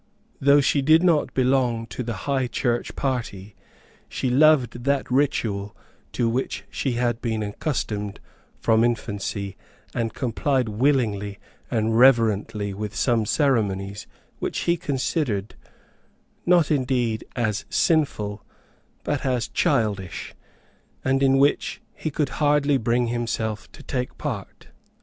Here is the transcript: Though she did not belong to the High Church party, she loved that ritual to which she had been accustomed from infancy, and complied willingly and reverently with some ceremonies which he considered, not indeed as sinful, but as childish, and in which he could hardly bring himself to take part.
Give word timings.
Though 0.39 0.61
she 0.61 0.81
did 0.81 1.03
not 1.03 1.31
belong 1.35 1.85
to 1.89 2.01
the 2.01 2.15
High 2.25 2.47
Church 2.47 2.95
party, 2.95 3.55
she 4.09 4.31
loved 4.31 4.83
that 4.85 5.11
ritual 5.11 5.77
to 6.13 6.27
which 6.27 6.63
she 6.71 6.93
had 6.93 7.21
been 7.21 7.43
accustomed 7.43 8.19
from 8.59 8.83
infancy, 8.83 9.55
and 9.93 10.11
complied 10.11 10.69
willingly 10.69 11.37
and 11.69 11.99
reverently 11.99 12.73
with 12.73 12.95
some 12.95 13.27
ceremonies 13.27 14.07
which 14.39 14.61
he 14.61 14.75
considered, 14.75 15.53
not 16.47 16.71
indeed 16.71 17.23
as 17.35 17.65
sinful, 17.69 18.43
but 19.03 19.23
as 19.23 19.49
childish, 19.49 20.33
and 21.05 21.21
in 21.21 21.37
which 21.37 21.79
he 21.93 22.09
could 22.09 22.29
hardly 22.41 22.77
bring 22.77 23.09
himself 23.09 23.71
to 23.73 23.83
take 23.83 24.17
part. 24.17 24.69